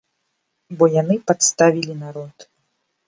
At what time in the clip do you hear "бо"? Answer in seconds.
0.79-0.85